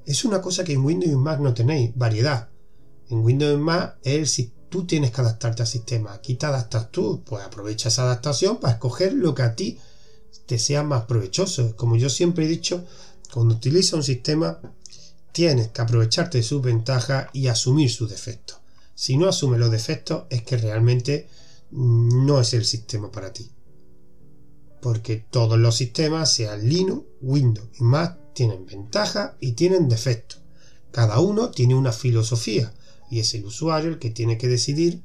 Es 0.07 0.23
una 0.23 0.41
cosa 0.41 0.63
que 0.63 0.71
en 0.71 0.85
Windows 0.85 1.11
y 1.11 1.15
Mac 1.17 1.41
no 1.41 1.53
tenéis, 1.53 1.91
variedad. 1.93 2.47
En 3.09 3.19
Windows 3.25 3.53
y 3.53 3.57
Mac 3.61 3.97
es 4.03 4.31
sistema 4.31 4.57
tú 4.69 4.85
tienes 4.85 5.11
que 5.11 5.19
adaptarte 5.19 5.63
al 5.63 5.67
sistema. 5.67 6.13
Aquí 6.13 6.35
te 6.35 6.45
adaptas 6.45 6.91
tú, 6.91 7.23
pues 7.25 7.43
aprovecha 7.43 7.89
esa 7.89 8.03
adaptación 8.03 8.57
para 8.61 8.75
escoger 8.75 9.11
lo 9.11 9.35
que 9.35 9.41
a 9.41 9.53
ti 9.53 9.77
te 10.45 10.59
sea 10.59 10.83
más 10.83 11.03
provechoso. 11.03 11.75
Como 11.75 11.97
yo 11.97 12.09
siempre 12.09 12.45
he 12.45 12.47
dicho, 12.47 12.85
cuando 13.33 13.55
utilizas 13.55 13.95
un 13.95 14.03
sistema, 14.03 14.61
tienes 15.33 15.67
que 15.67 15.81
aprovecharte 15.81 16.37
de 16.37 16.43
sus 16.45 16.61
ventajas 16.61 17.27
y 17.33 17.47
asumir 17.47 17.91
sus 17.91 18.09
defectos. 18.09 18.59
Si 18.95 19.17
no 19.17 19.27
asumes 19.27 19.59
los 19.59 19.71
defectos, 19.71 20.23
es 20.29 20.41
que 20.43 20.55
realmente 20.55 21.27
no 21.71 22.39
es 22.39 22.53
el 22.53 22.63
sistema 22.63 23.11
para 23.11 23.33
ti. 23.33 23.51
Porque 24.81 25.25
todos 25.29 25.59
los 25.59 25.75
sistemas, 25.75 26.31
sean 26.31 26.65
Linux, 26.67 27.05
Windows 27.19 27.67
y 27.77 27.83
Mac, 27.83 28.17
tienen 28.37 28.67
ventajas 28.67 29.31
y 29.39 29.53
tienen 29.53 29.89
defectos. 29.89 30.39
Cada 30.91 31.19
uno 31.19 31.49
tiene 31.49 31.73
una 31.73 31.91
filosofía 31.91 32.71
y 33.09 33.19
es 33.19 33.33
el 33.33 33.45
usuario 33.45 33.89
el 33.89 33.97
que 33.97 34.11
tiene 34.11 34.37
que 34.37 34.47
decidir 34.47 35.01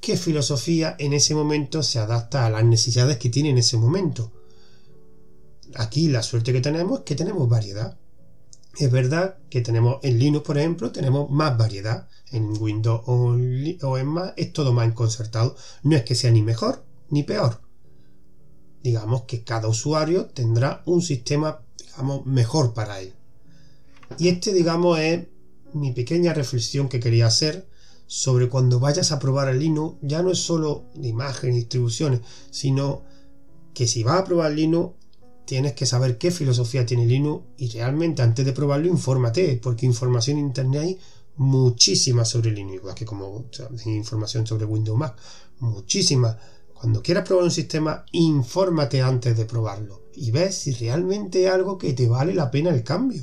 qué 0.00 0.16
filosofía 0.16 0.96
en 0.98 1.12
ese 1.12 1.36
momento 1.36 1.84
se 1.84 2.00
adapta 2.00 2.44
a 2.44 2.50
las 2.50 2.64
necesidades 2.64 3.18
que 3.18 3.30
tiene 3.30 3.50
en 3.50 3.58
ese 3.58 3.76
momento. 3.76 4.32
Aquí 5.76 6.08
la 6.08 6.24
suerte 6.24 6.52
que 6.52 6.60
tenemos 6.60 6.98
es 6.98 7.04
que 7.04 7.14
tenemos 7.14 7.48
variedad. 7.48 7.96
Es 8.76 8.90
verdad 8.90 9.38
que 9.50 9.60
tenemos 9.60 9.98
en 10.02 10.18
Linux, 10.18 10.44
por 10.44 10.58
ejemplo, 10.58 10.90
tenemos 10.90 11.30
más 11.30 11.56
variedad. 11.56 12.08
En 12.32 12.60
Windows 12.60 13.02
o 13.06 13.98
en 13.98 14.06
Mac 14.08 14.34
es 14.36 14.52
todo 14.52 14.72
más 14.72 14.92
concertado. 14.94 15.54
No 15.84 15.94
es 15.94 16.02
que 16.02 16.16
sea 16.16 16.32
ni 16.32 16.42
mejor 16.42 16.84
ni 17.08 17.22
peor. 17.22 17.60
Digamos 18.82 19.22
que 19.22 19.44
cada 19.44 19.68
usuario 19.68 20.26
tendrá 20.26 20.82
un 20.86 21.02
sistema, 21.02 21.63
digamos, 21.94 22.26
mejor 22.26 22.74
para 22.74 23.00
él. 23.00 23.12
Y 24.18 24.28
este, 24.28 24.52
digamos, 24.52 24.98
es 24.98 25.26
mi 25.72 25.92
pequeña 25.92 26.34
reflexión 26.34 26.88
que 26.88 27.00
quería 27.00 27.26
hacer 27.26 27.68
sobre 28.06 28.48
cuando 28.48 28.80
vayas 28.80 29.12
a 29.12 29.18
probar 29.18 29.48
el 29.48 29.58
Linux, 29.58 29.96
ya 30.02 30.22
no 30.22 30.30
es 30.30 30.38
solo 30.38 30.84
de 30.94 31.08
imagen 31.08 31.52
y 31.52 31.56
distribuciones, 31.56 32.20
sino 32.50 33.02
que 33.72 33.86
si 33.86 34.02
vas 34.02 34.20
a 34.20 34.24
probar 34.24 34.52
Linux, 34.52 34.94
tienes 35.46 35.72
que 35.72 35.86
saber 35.86 36.18
qué 36.18 36.30
filosofía 36.30 36.86
tiene 36.86 37.06
Linux 37.06 37.44
y 37.56 37.68
realmente 37.70 38.22
antes 38.22 38.44
de 38.44 38.52
probarlo, 38.52 38.86
infórmate, 38.88 39.58
porque 39.62 39.86
información 39.86 40.38
en 40.38 40.46
internet 40.46 40.82
hay 40.82 40.98
muchísima 41.36 42.24
sobre 42.24 42.52
Linux, 42.52 42.74
igual 42.76 42.94
que 42.94 43.04
como 43.04 43.46
información 43.86 44.46
sobre 44.46 44.64
Windows 44.64 44.98
Mac, 44.98 45.16
muchísima. 45.58 46.38
Cuando 46.84 47.02
quieras 47.02 47.26
probar 47.26 47.44
un 47.44 47.50
sistema, 47.50 48.04
infórmate 48.12 49.00
antes 49.00 49.38
de 49.38 49.46
probarlo 49.46 50.02
y 50.14 50.30
ves 50.32 50.54
si 50.54 50.72
realmente 50.72 51.46
es 51.46 51.50
algo 51.50 51.78
que 51.78 51.94
te 51.94 52.06
vale 52.06 52.34
la 52.34 52.50
pena 52.50 52.68
el 52.68 52.84
cambio. 52.84 53.22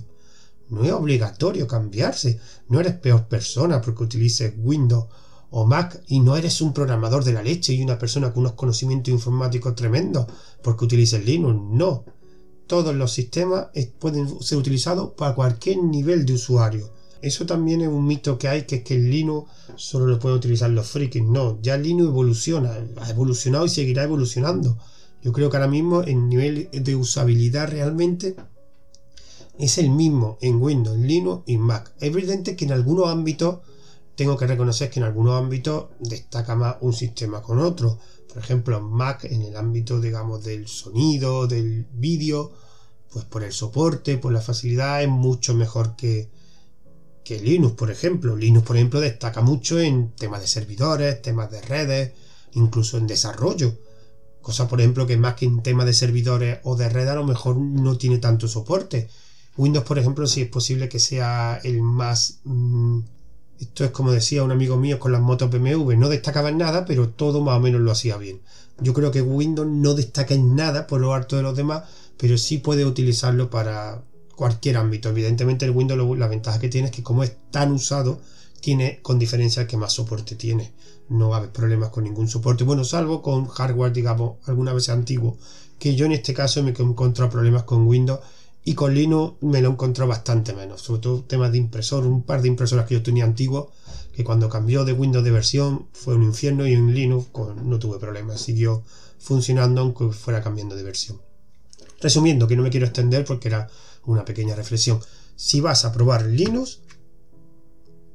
No 0.70 0.84
es 0.84 0.92
obligatorio 0.92 1.68
cambiarse. 1.68 2.40
No 2.70 2.80
eres 2.80 2.96
peor 2.96 3.28
persona 3.28 3.80
porque 3.80 4.02
utilices 4.02 4.56
Windows 4.58 5.06
o 5.52 5.68
Mac 5.68 6.02
y 6.08 6.22
no 6.22 6.38
eres 6.38 6.60
un 6.62 6.74
programador 6.74 7.24
de 7.24 7.34
la 7.34 7.44
leche 7.44 7.74
y 7.74 7.84
una 7.84 8.00
persona 8.00 8.34
con 8.34 8.42
unos 8.42 8.54
conocimientos 8.54 9.14
informáticos 9.14 9.76
tremendos 9.76 10.26
porque 10.64 10.86
utilices 10.86 11.24
Linux. 11.24 11.62
No. 11.70 12.04
Todos 12.66 12.96
los 12.96 13.14
sistemas 13.14 13.68
pueden 14.00 14.42
ser 14.42 14.58
utilizados 14.58 15.12
para 15.12 15.36
cualquier 15.36 15.84
nivel 15.84 16.26
de 16.26 16.34
usuario. 16.34 16.92
Eso 17.22 17.46
también 17.46 17.82
es 17.82 17.88
un 17.88 18.06
mito 18.06 18.38
que 18.38 18.48
hay, 18.48 18.64
que 18.64 18.78
es 18.78 18.84
que 18.84 18.96
el 18.96 19.10
Linux 19.10 19.50
solo 19.76 20.08
lo 20.08 20.20
pueden 20.20 20.38
utilizar 20.38 20.70
los 20.70 20.88
frikis. 20.88 21.24
No, 21.24 21.60
ya 21.62 21.78
Linux 21.78 22.10
evoluciona, 22.10 22.78
ha 22.98 23.10
evolucionado 23.10 23.66
y 23.66 23.70
seguirá 23.70 24.04
evolucionando. 24.04 24.78
Yo 25.22 25.32
creo 25.32 25.50
que 25.50 25.58
ahora 25.58 25.70
mismo 25.70 26.02
el 26.02 26.28
nivel 26.28 26.70
de 26.72 26.96
usabilidad 26.96 27.70
realmente 27.70 28.36
es 29.60 29.78
el 29.78 29.92
mismo 29.92 30.38
en 30.42 30.62
Windows, 30.62 30.98
Linux 30.98 31.44
y 31.46 31.58
Mac. 31.58 31.94
Es 32.00 32.10
evidente 32.10 32.56
que 32.56 32.66
en 32.66 32.72
algunos 32.72 33.08
ámbitos 33.08 33.60
tengo 34.16 34.36
que 34.36 34.48
reconocer 34.48 34.90
que 34.90 35.00
en 35.00 35.06
algunos 35.06 35.40
ámbitos 35.40 35.86
destaca 36.00 36.56
más 36.56 36.78
un 36.82 36.94
sistema 36.94 37.42
con 37.42 37.60
otro. 37.60 38.00
Por 38.28 38.42
ejemplo, 38.42 38.82
Mac 38.82 39.26
en 39.26 39.44
el 39.44 39.56
ámbito, 39.56 40.00
digamos, 40.00 40.44
del 40.44 40.68
sonido, 40.68 41.48
del 41.48 41.86
vídeo, 41.94 42.52
pues 43.12 43.26
por 43.26 43.44
el 43.44 43.52
soporte, 43.52 44.18
por 44.18 44.32
la 44.32 44.42
facilidad, 44.42 45.04
es 45.04 45.10
mucho 45.10 45.54
mejor 45.54 45.96
que, 45.96 46.30
que 47.24 47.40
Linux, 47.40 47.76
por 47.76 47.92
ejemplo. 47.92 48.36
Linux, 48.36 48.66
por 48.66 48.76
ejemplo, 48.76 49.00
destaca 49.00 49.42
mucho 49.42 49.80
en 49.80 50.12
temas 50.12 50.42
de 50.42 50.48
servidores, 50.48 51.22
temas 51.22 51.52
de 51.52 51.62
redes, 51.62 52.12
incluso 52.54 52.98
en 52.98 53.08
desarrollo. 53.08 53.74
Cosa, 54.42 54.68
por 54.68 54.82
ejemplo, 54.82 55.06
que 55.06 55.18
más 55.18 55.36
que 55.36 55.46
en 55.46 55.62
temas 55.62 55.86
de 55.86 55.94
servidores 55.94 56.60
o 56.64 56.76
de 56.76 56.90
red 56.90 57.08
a 57.08 57.16
lo 57.16 57.24
mejor 57.26 57.58
no 57.58 57.98
tiene 57.98 58.18
tanto 58.18 58.48
soporte. 58.48 59.08
Windows, 59.58 59.86
por 59.86 60.00
ejemplo, 60.00 60.26
sí 60.28 60.42
es 60.42 60.50
posible 60.50 60.90
que 60.90 61.00
sea 61.00 61.60
el 61.64 61.82
más... 61.82 62.40
Mm, 62.44 63.02
esto 63.60 63.86
es 63.86 63.92
como 63.92 64.12
decía 64.12 64.44
un 64.44 64.52
amigo 64.52 64.76
mío 64.76 65.00
con 65.00 65.12
las 65.12 65.22
motos 65.22 65.52
BMW, 65.52 65.94
no 65.94 66.10
destacaba 66.10 66.50
en 66.50 66.58
nada, 66.58 66.84
pero 66.86 67.10
todo 67.10 67.42
más 67.42 67.58
o 67.58 67.60
menos 67.60 67.82
lo 67.82 67.92
hacía 67.92 68.18
bien. 68.18 68.42
Yo 68.80 68.94
creo 68.94 69.12
que 69.12 69.22
Windows 69.22 69.68
no 69.68 69.94
destaca 69.94 70.34
en 70.34 70.56
nada 70.56 70.88
por 70.88 71.00
lo 71.00 71.14
alto 71.14 71.36
de 71.36 71.44
los 71.44 71.56
demás, 71.56 71.84
pero 72.18 72.40
sí 72.40 72.58
puede 72.58 72.86
utilizarlo 72.86 73.52
para 73.52 74.02
cualquier 74.42 74.78
ámbito. 74.78 75.10
Evidentemente 75.10 75.66
el 75.66 75.72
Windows 75.72 76.18
la 76.18 76.28
ventaja 76.28 76.60
que 76.60 76.68
tiene 76.68 76.88
es 76.88 76.92
que 76.92 77.04
como 77.04 77.22
es 77.24 77.32
tan 77.52 77.72
usado, 77.74 78.20
tiene 78.60 79.00
con 79.04 79.20
diferencia 79.20 79.62
el 79.62 79.68
que 79.68 79.78
más 79.78 79.94
soporte 79.94 80.34
tiene. 80.36 80.74
No 81.10 81.30
va 81.30 81.36
a 81.36 81.40
haber 81.42 81.52
problemas 81.52 81.90
con 81.90 82.06
ningún 82.06 82.28
soporte. 82.28 82.64
Bueno, 82.64 82.84
salvo 82.84 83.22
con 83.22 83.46
hardware, 83.46 83.94
digamos, 83.94 84.38
alguna 84.48 84.74
vez 84.74 84.90
antiguo, 84.90 85.38
que 85.78 85.94
yo 85.94 86.08
en 86.08 86.14
este 86.14 86.34
caso 86.34 86.64
me 86.64 86.72
he 86.72 86.82
encontrado 86.82 87.30
problemas 87.30 87.66
con 87.66 87.86
Windows 87.86 88.20
y 88.66 88.74
con 88.74 88.96
Linux 88.96 89.36
me 89.42 89.62
lo 89.62 89.70
encontró 89.70 90.08
bastante 90.08 90.54
menos, 90.54 90.82
sobre 90.82 91.02
todo 91.02 91.24
temas 91.24 91.52
de 91.52 91.60
impresor, 91.60 92.08
un 92.08 92.24
par 92.24 92.42
de 92.42 92.48
impresoras 92.48 92.88
que 92.88 92.96
yo 92.96 93.04
tenía 93.04 93.26
antiguos, 93.26 93.68
que 94.12 94.24
cuando 94.24 94.50
cambió 94.50 94.86
de 94.86 94.94
Windows 94.94 95.24
de 95.24 95.30
versión 95.30 95.86
fue 95.94 96.16
un 96.16 96.24
infierno 96.24 96.66
y 96.66 96.74
en 96.74 96.96
Linux 96.96 97.28
no 97.64 97.78
tuve 97.78 98.00
problemas, 98.00 98.42
siguió 98.42 98.82
funcionando 99.20 99.82
aunque 99.82 100.10
fuera 100.10 100.42
cambiando 100.42 100.76
de 100.76 100.82
versión. 100.82 101.22
Resumiendo, 102.00 102.48
que 102.48 102.56
no 102.56 102.64
me 102.64 102.72
quiero 102.72 102.88
extender 102.88 103.24
porque 103.24 103.48
era 103.48 103.70
una 104.06 104.26
pequeña 104.26 104.56
reflexión. 104.56 105.00
Si 105.36 105.62
vas 105.62 105.86
a 105.86 105.92
probar 105.92 106.26
Linux, 106.26 106.82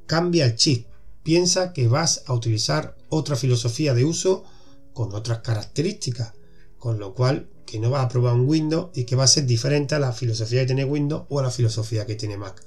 cambia 0.07 0.47
el 0.47 0.57
chip. 0.57 0.87
Piensa 1.23 1.73
que 1.73 1.89
vas 1.89 2.23
a 2.27 2.35
utilizar 2.35 2.97
otra 3.09 3.37
filosofía 3.37 3.95
de 3.95 4.05
uso 4.05 4.45
con 4.93 5.13
otras 5.15 5.41
características, 5.41 6.33
con 6.79 6.99
lo 6.99 7.15
cual 7.15 7.49
que 7.67 7.79
no 7.81 7.91
vas 7.91 8.05
a 8.05 8.09
probar 8.09 8.35
un 8.35 8.49
Windows 8.49 8.91
y 8.95 9.05
que 9.05 9.17
va 9.17 9.25
a 9.25 9.29
ser 9.29 9.45
diferente 9.45 9.95
a 9.95 9.99
la 9.99 10.13
filosofía 10.13 10.61
que 10.61 10.67
tiene 10.67 10.85
Windows 10.85 11.25
o 11.29 11.41
a 11.41 11.43
la 11.43 11.51
filosofía 11.51 12.07
que 12.07 12.15
tiene 12.15 12.37
Mac. 12.37 12.63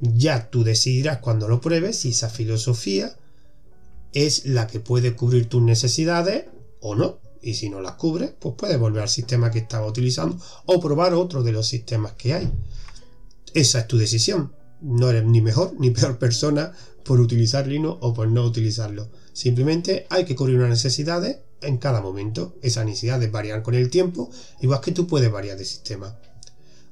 Ya 0.00 0.50
tú 0.50 0.64
decidirás 0.64 1.18
cuando 1.18 1.46
lo 1.48 1.60
pruebes 1.60 1.98
si 1.98 2.10
esa 2.10 2.28
filosofía 2.28 3.16
es 4.12 4.46
la 4.46 4.66
que 4.66 4.80
puede 4.80 5.14
cubrir 5.14 5.48
tus 5.48 5.62
necesidades 5.62 6.46
o 6.80 6.94
no. 6.94 7.20
Y 7.42 7.54
si 7.54 7.70
no 7.70 7.80
las 7.80 7.92
cubre, 7.92 8.34
pues 8.38 8.54
puedes 8.56 8.78
volver 8.78 9.02
al 9.02 9.08
sistema 9.08 9.50
que 9.50 9.60
estaba 9.60 9.86
utilizando 9.86 10.38
o 10.66 10.80
probar 10.80 11.14
otro 11.14 11.42
de 11.42 11.52
los 11.52 11.66
sistemas 11.66 12.12
que 12.12 12.34
hay. 12.34 12.52
Esa 13.54 13.80
es 13.80 13.86
tu 13.88 13.96
decisión. 13.96 14.52
No 14.82 15.10
eres 15.10 15.24
ni 15.24 15.40
mejor 15.40 15.74
ni 15.78 15.90
peor 15.90 16.18
persona 16.18 16.72
por 17.04 17.20
utilizar 17.20 17.66
Linux 17.66 17.98
o 18.00 18.14
por 18.14 18.28
no 18.28 18.44
utilizarlo. 18.44 19.08
Simplemente 19.32 20.06
hay 20.10 20.24
que 20.24 20.34
cubrir 20.34 20.56
unas 20.56 20.70
necesidades 20.70 21.38
en 21.62 21.78
cada 21.78 22.00
momento. 22.00 22.56
Esas 22.62 22.84
necesidades 22.84 23.30
varían 23.30 23.62
con 23.62 23.74
el 23.74 23.90
tiempo, 23.90 24.30
igual 24.60 24.80
que 24.80 24.92
tú 24.92 25.06
puedes 25.06 25.30
variar 25.30 25.58
de 25.58 25.64
sistema. 25.64 26.16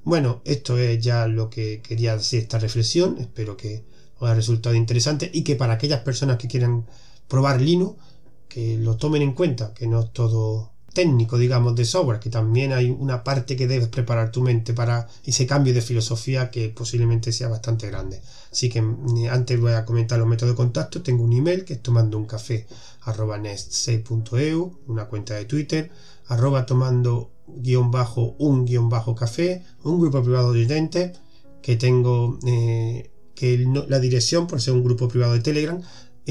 Bueno, 0.05 0.41
esto 0.45 0.79
es 0.79 1.03
ya 1.03 1.27
lo 1.27 1.51
que 1.51 1.83
quería 1.83 2.17
decir 2.17 2.41
esta 2.41 2.59
reflexión. 2.59 3.19
Espero 3.19 3.57
que 3.57 3.85
os 4.19 4.27
haya 4.27 4.35
resultado 4.35 4.75
interesante 4.75 5.31
y 5.33 5.43
que 5.43 5.57
para 5.57 5.75
aquellas 5.75 6.01
personas 6.01 6.39
que 6.39 6.49
quieran 6.49 6.87
probar 7.29 7.61
Linux, 7.61 7.97
que 8.49 8.79
lo 8.79 8.97
tomen 8.97 9.23
en 9.23 9.33
cuenta, 9.33 9.75
que 9.75 9.87
no 9.87 10.01
es 10.01 10.13
todo 10.13 10.73
técnico, 10.93 11.39
digamos, 11.39 11.77
de 11.77 11.85
software, 11.85 12.19
que 12.19 12.31
también 12.31 12.73
hay 12.73 12.91
una 12.91 13.23
parte 13.23 13.57
que 13.57 13.69
debes 13.69 13.89
preparar 13.89 14.33
tu 14.33 14.43
mente 14.43 14.73
para 14.75 15.07
ese 15.25 15.47
cambio 15.47 15.73
de 15.73 15.83
filosofía 15.83 16.51
que 16.51 16.71
posiblemente 16.71 17.31
sea 17.31 17.49
bastante 17.49 17.87
grande. 17.89 18.21
Así 18.51 18.69
que 18.69 18.83
mm, 18.83 19.29
antes 19.31 19.61
voy 19.61 19.73
a 19.73 19.85
comentar 19.85 20.19
los 20.19 20.27
métodos 20.27 20.55
de 20.55 20.57
contacto. 20.57 21.03
Tengo 21.03 21.23
un 21.23 21.33
email 21.33 21.65
que 21.65 21.75
es 21.75 21.83
tomando 21.83 22.19
un 22.19 22.27
café 22.27 22.67
arroba 23.03 23.39
nest6.eu, 23.39 24.79
una 24.89 25.05
cuenta 25.05 25.35
de 25.35 25.45
Twitter, 25.45 25.91
arroba 26.27 26.67
tomando 26.67 27.31
guion 27.47 27.91
bajo 27.91 28.35
un 28.39 28.65
guion 28.65 28.89
bajo 28.89 29.15
café, 29.15 29.65
un 29.85 30.01
grupo 30.01 30.23
privado 30.23 30.53
de 30.53 30.63
oyentes 30.63 31.19
que 31.63 31.77
tengo 31.77 32.39
eh, 32.47 33.11
que 33.35 33.65
la 33.89 34.01
dirección 34.01 34.47
por 34.49 34.61
ser 34.61 34.75
un 34.75 34.83
grupo 34.83 35.07
privado 35.07 35.35
de 35.35 35.41
Telegram 35.41 35.81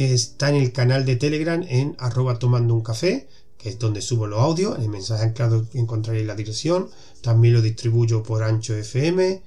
está 0.05 0.49
en 0.49 0.55
el 0.55 0.71
canal 0.71 1.05
de 1.05 1.15
Telegram 1.15 1.63
en 1.67 1.95
arroba 1.99 2.39
tomando 2.39 2.73
un 2.73 2.81
café 2.81 3.27
que 3.57 3.69
es 3.69 3.79
donde 3.79 4.01
subo 4.01 4.27
los 4.27 4.39
audios. 4.39 4.77
En 4.77 4.83
el 4.83 4.89
mensaje 4.89 5.23
anclado 5.23 5.65
encontraréis 5.73 6.27
la 6.27 6.35
dirección. 6.35 6.89
También 7.21 7.53
lo 7.53 7.61
distribuyo 7.61 8.23
por 8.23 8.43
Ancho 8.43 8.75
FM. 8.75 9.41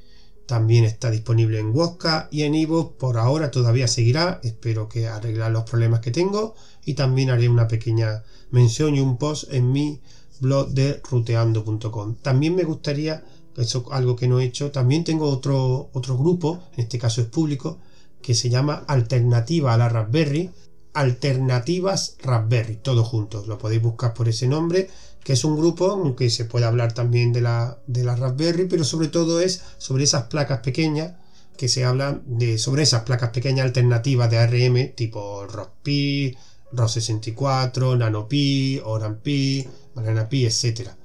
También 0.46 0.84
está 0.84 1.10
disponible 1.10 1.60
en 1.60 1.74
Wosca 1.74 2.28
y 2.32 2.42
en 2.42 2.56
Ivo. 2.56 2.92
Por 2.98 3.18
ahora 3.18 3.50
todavía 3.50 3.86
seguirá. 3.86 4.40
Espero 4.42 4.88
que 4.88 5.06
arreglar 5.06 5.52
los 5.52 5.62
problemas 5.62 6.00
que 6.00 6.10
tengo. 6.10 6.54
Y 6.84 6.94
también 6.94 7.30
haré 7.30 7.48
una 7.48 7.68
pequeña 7.68 8.24
mención 8.50 8.96
y 8.96 9.00
un 9.00 9.16
post 9.16 9.52
en 9.52 9.70
mi 9.70 10.00
blog 10.40 10.70
de 10.70 11.00
ruteando.com. 11.08 12.16
También 12.22 12.56
me 12.56 12.64
gustaría, 12.64 13.22
eso 13.56 13.84
es 13.86 13.92
algo 13.92 14.16
que 14.16 14.26
no 14.26 14.40
he 14.40 14.44
hecho, 14.44 14.70
también 14.70 15.04
tengo 15.04 15.28
otro, 15.28 15.90
otro 15.92 16.16
grupo, 16.16 16.60
en 16.74 16.80
este 16.80 16.98
caso 16.98 17.20
es 17.20 17.28
público, 17.28 17.78
que 18.22 18.34
se 18.34 18.50
llama 18.50 18.84
Alternativa 18.86 19.74
a 19.74 19.78
la 19.78 19.88
Raspberry, 19.88 20.50
Alternativas 20.92 22.16
Raspberry, 22.22 22.76
todos 22.76 23.06
juntos. 23.06 23.46
Lo 23.46 23.58
podéis 23.58 23.82
buscar 23.82 24.14
por 24.14 24.28
ese 24.28 24.48
nombre, 24.48 24.88
que 25.22 25.34
es 25.34 25.44
un 25.44 25.56
grupo, 25.56 25.90
aunque 25.90 26.30
se 26.30 26.44
puede 26.44 26.66
hablar 26.66 26.92
también 26.92 27.32
de 27.32 27.40
la, 27.40 27.78
de 27.86 28.04
Raspberry, 28.04 28.66
pero 28.66 28.84
sobre 28.84 29.08
todo 29.08 29.40
es 29.40 29.62
sobre 29.78 30.04
esas 30.04 30.24
placas 30.24 30.60
pequeñas 30.60 31.14
que 31.56 31.68
se 31.68 31.84
hablan 31.84 32.22
de 32.26 32.56
sobre 32.56 32.84
esas 32.84 33.02
placas 33.02 33.30
pequeñas 33.30 33.66
alternativas 33.66 34.30
de 34.30 34.38
ARM 34.38 34.94
tipo 34.94 35.46
ROSPI, 35.46 36.36
ROS64, 36.72 37.98
NanoPi, 37.98 38.80
OranPi, 38.82 39.68
BananaPi, 39.94 40.46
etcétera. 40.46 40.96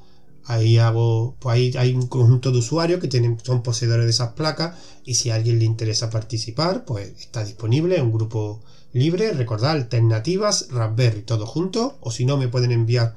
Ahí 0.47 0.77
hago, 0.77 1.35
pues 1.39 1.55
ahí 1.55 1.73
hay 1.77 1.93
un 1.93 2.07
conjunto 2.07 2.51
de 2.51 2.59
usuarios 2.59 2.99
que 2.99 3.07
tienen, 3.07 3.37
son 3.43 3.63
poseedores 3.63 4.05
de 4.05 4.11
esas 4.11 4.33
placas 4.33 4.77
y 5.03 5.15
si 5.15 5.31
a 5.31 5.35
alguien 5.35 5.59
le 5.59 5.65
interesa 5.65 6.09
participar, 6.09 6.85
pues 6.85 7.13
está 7.19 7.43
disponible, 7.43 8.01
un 8.01 8.11
grupo 8.11 8.61
libre, 8.93 9.33
recordad, 9.33 9.71
alternativas, 9.71 10.67
Raspberry, 10.71 11.23
todo 11.23 11.45
junto, 11.45 11.97
o 11.99 12.11
si 12.11 12.25
no 12.25 12.37
me 12.37 12.47
pueden 12.47 12.71
enviar 12.71 13.15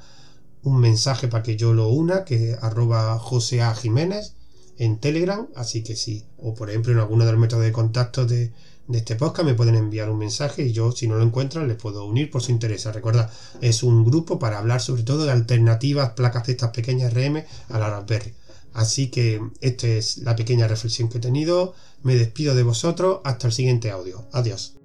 un 0.62 0.80
mensaje 0.80 1.28
para 1.28 1.42
que 1.42 1.56
yo 1.56 1.73
lo 1.73 1.88
una, 1.88 2.25
que 2.25 2.56
arroba 2.61 3.18
José 3.18 3.62
A. 3.62 3.75
Jiménez 3.75 4.35
en 4.78 4.99
Telegram, 4.99 5.49
así 5.54 5.82
que 5.82 5.97
sí, 5.97 6.25
o 6.38 6.54
por 6.54 6.70
ejemplo 6.70 6.92
en 6.92 6.99
alguno 6.99 7.25
de 7.25 7.32
los 7.32 7.40
métodos 7.40 7.64
de 7.64 7.73
contacto 7.73 8.26
de, 8.26 8.52
de 8.88 8.99
este 8.99 9.16
podcast 9.16 9.47
me 9.47 9.54
pueden 9.54 9.75
enviar 9.75 10.09
un 10.11 10.18
mensaje 10.18 10.64
y 10.64 10.73
yo 10.73 10.92
si 10.92 11.07
no 11.07 11.16
lo 11.16 11.23
encuentran 11.23 11.68
les 11.68 11.76
puedo 11.76 12.04
unir 12.07 12.30
por 12.30 12.42
si 12.42 12.52
interesa. 12.52 12.90
Recuerda, 12.90 13.30
es 13.61 13.83
un 13.83 14.04
grupo 14.04 14.38
para 14.38 14.59
hablar 14.59 14.80
sobre 14.80 15.02
todo 15.02 15.25
de 15.25 15.33
alternativas, 15.33 16.12
placas 16.12 16.47
de 16.47 16.52
estas 16.52 16.71
pequeñas 16.71 17.12
RM 17.12 17.45
a 17.68 17.78
la 17.78 17.90
Raspberry. 17.90 18.33
Así 18.73 19.09
que 19.09 19.40
esta 19.61 19.87
es 19.87 20.18
la 20.18 20.37
pequeña 20.37 20.68
reflexión 20.68 21.09
que 21.09 21.18
he 21.18 21.21
tenido. 21.21 21.75
Me 22.02 22.16
despido 22.16 22.54
de 22.54 22.62
vosotros. 22.62 23.21
Hasta 23.25 23.49
el 23.49 23.52
siguiente 23.52 23.90
audio. 23.90 24.25
Adiós. 24.33 24.77